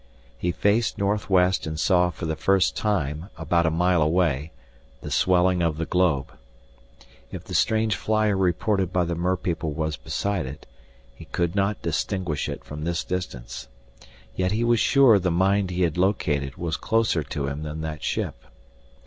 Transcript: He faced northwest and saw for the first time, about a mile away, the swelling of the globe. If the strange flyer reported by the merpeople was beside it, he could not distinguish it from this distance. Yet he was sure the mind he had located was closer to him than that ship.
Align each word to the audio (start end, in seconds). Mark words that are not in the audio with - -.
He 0.35 0.51
faced 0.51 0.97
northwest 0.97 1.67
and 1.67 1.79
saw 1.79 2.09
for 2.09 2.25
the 2.25 2.35
first 2.35 2.75
time, 2.75 3.29
about 3.37 3.67
a 3.67 3.69
mile 3.69 4.01
away, 4.01 4.51
the 5.01 5.11
swelling 5.11 5.61
of 5.61 5.77
the 5.77 5.85
globe. 5.85 6.31
If 7.31 7.43
the 7.43 7.53
strange 7.53 7.95
flyer 7.95 8.35
reported 8.35 8.91
by 8.91 9.03
the 9.03 9.13
merpeople 9.13 9.73
was 9.73 9.97
beside 9.97 10.47
it, 10.47 10.65
he 11.13 11.25
could 11.25 11.55
not 11.55 11.83
distinguish 11.83 12.49
it 12.49 12.63
from 12.63 12.83
this 12.83 13.03
distance. 13.03 13.67
Yet 14.35 14.51
he 14.53 14.63
was 14.63 14.79
sure 14.79 15.19
the 15.19 15.29
mind 15.29 15.69
he 15.69 15.83
had 15.83 15.99
located 15.99 16.55
was 16.55 16.77
closer 16.77 17.21
to 17.21 17.45
him 17.45 17.61
than 17.61 17.81
that 17.81 18.01
ship. 18.01 18.45